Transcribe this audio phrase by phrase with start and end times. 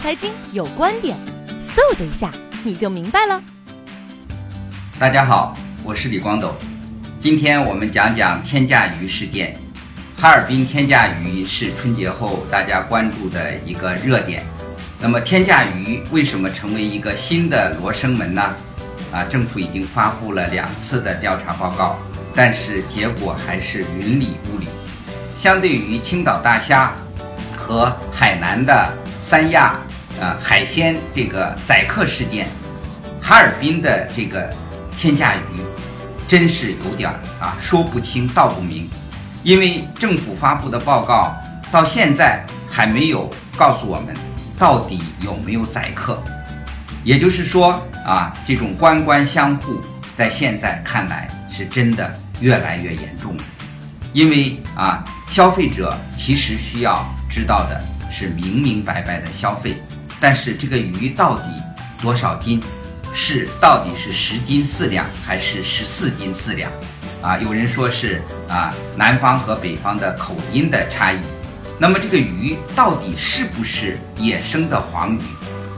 [0.00, 1.16] 财经有观点，
[1.68, 2.30] 嗖的一下
[2.62, 3.42] 你就明白了。
[4.98, 6.54] 大家好，我是李光斗，
[7.20, 9.58] 今天我们讲讲天价鱼事件。
[10.18, 14.42] 哈尔滨天价鱼是春节后大家关注的一个热点。
[15.00, 18.54] 那么天价鱼为什么成为一个新的罗生门呢？
[19.12, 21.98] 啊，政府已经发布了两次的调查报告，
[22.34, 24.66] 但是结果还是云里雾里。
[25.36, 26.92] 相对于青岛大虾
[27.54, 28.90] 和海南的
[29.26, 29.74] 三亚
[30.20, 32.46] 啊海鲜这个宰客事件，
[33.20, 34.54] 哈尔滨的这个
[34.96, 35.60] 天价鱼
[36.28, 37.10] 真是有点
[37.40, 38.88] 啊说不清道不明。
[39.42, 41.36] 因为政府发布的报告
[41.72, 44.16] 到现在还没有告诉我们
[44.56, 46.22] 到底有没有宰客，
[47.02, 49.80] 也就是说啊，这种官官相护
[50.16, 53.42] 在现在看来是真的越来越严重了。
[54.12, 57.82] 因为啊，消费者其实需要知道的
[58.18, 59.76] 是明明白白的消费，
[60.18, 61.44] 但是这个鱼到底
[62.00, 62.62] 多少斤，
[63.12, 66.72] 是到底是十斤四两还是十四斤四两？
[67.20, 71.18] 啊，有人说是啊，南方和北方的口音的差异。
[71.78, 75.20] 那么这个鱼到底是不是野生的黄鱼，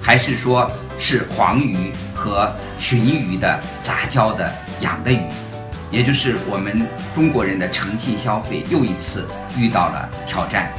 [0.00, 4.48] 还是说是黄鱼和鲟鱼的杂交的
[4.80, 5.18] 养的鱼？
[5.90, 10.70] 也就是我们中国人的诚信消费又一次遇到了挑战。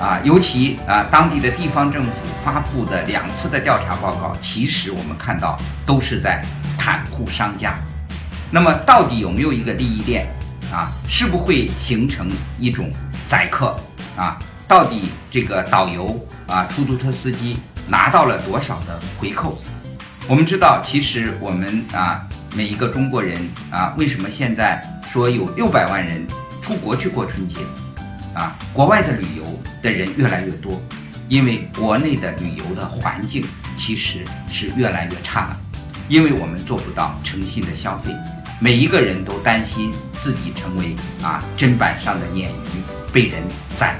[0.00, 6.44] 啊，尤其啊，当地的地方政府发布的两次的调查报告，其实我们看到都是在
[6.78, 7.74] 袒护商家。
[8.50, 10.26] 那么到底有没有一个利益链
[10.72, 10.90] 啊？
[11.08, 12.90] 是不会形成一种
[13.26, 13.78] 宰客
[14.16, 14.38] 啊？
[14.66, 19.56] 到底这个导游啊、出租车司机拿到了多少的回扣？
[20.26, 23.40] 我们知道，其实我们啊每一个中国人
[23.70, 26.26] 啊，为什么现在说有六百万人
[26.60, 27.56] 出国去过春节
[28.34, 28.56] 啊？
[28.72, 29.44] 国外的旅游
[29.82, 30.80] 的人越来越多，
[31.28, 33.44] 因为国内的旅游的环境
[33.76, 35.60] 其实是越来越差了，
[36.08, 38.10] 因为我们做不到诚信的消费。
[38.60, 42.82] 每一个人都担心自己成为啊砧板上的鲶鱼
[43.12, 43.42] 被人
[43.76, 43.96] 宰。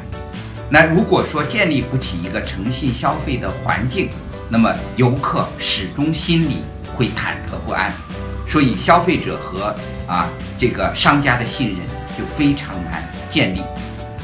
[0.71, 4.09] 那如果说建立不起一个诚信消费的环境，
[4.48, 6.62] 那么游客始终心里
[6.94, 7.92] 会忐忑不安，
[8.47, 9.75] 所以消费者和
[10.06, 11.78] 啊这个商家的信任
[12.16, 13.62] 就非常难建立。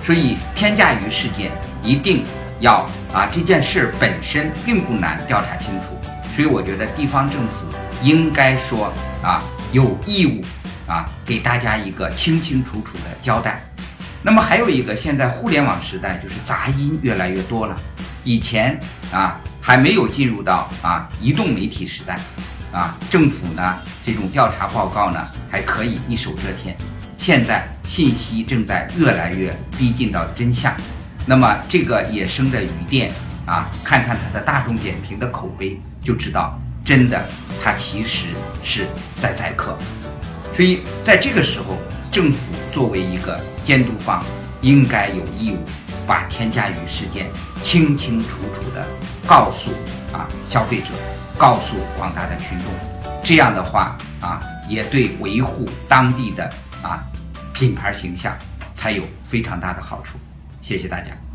[0.09, 1.51] 所以天价鱼事件
[1.85, 2.25] 一定
[2.61, 5.95] 要啊这件事本身并不难调查清楚，
[6.35, 7.67] 所以我觉得地方政府
[8.03, 8.91] 应该说
[9.23, 9.43] 啊。
[9.71, 10.43] 有义务
[10.91, 13.63] 啊，给大家一个清清楚楚的交代。
[14.23, 17.77] 那么还有一个，现在互联网时代就是杂音越来越多了。
[18.25, 18.81] 以前
[19.13, 22.19] 啊还没有进入到啊移动媒体时代，
[22.73, 26.75] 啊政府呢这种调查报告呢还可以一手遮天。
[27.19, 30.73] 现在信息正在越来越逼近到真相。
[31.27, 33.13] 那么这个野生的鱼店
[33.45, 36.59] 啊，看看它的大众点评的口碑，就知道。
[36.85, 37.23] 真的，
[37.63, 38.29] 它其实
[38.63, 38.87] 是
[39.21, 39.77] 在宰客，
[40.55, 41.77] 所以在这个时候，
[42.11, 44.25] 政府作为一个监督方，
[44.63, 45.59] 应该有义务
[46.07, 47.27] 把天价鱼事件
[47.63, 48.87] 清清楚楚的
[49.27, 49.71] 告诉
[50.15, 50.87] 啊消费者，
[51.37, 52.73] 告诉广大的群众，
[53.23, 56.51] 这样的话啊，也对维护当地的
[56.83, 57.03] 啊
[57.55, 58.37] 品牌形象
[58.75, 60.19] 才有非常大的好处。
[60.61, 61.28] 谢谢大家。